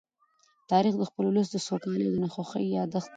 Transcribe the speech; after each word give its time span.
تاریخ 0.71 0.93
د 0.97 1.03
خپل 1.09 1.23
ولس 1.27 1.47
د 1.51 1.57
سوکالۍ 1.67 2.05
او 2.09 2.17
ناخوښۍ 2.23 2.65
يادښت 2.77 3.07
دی. 3.09 3.09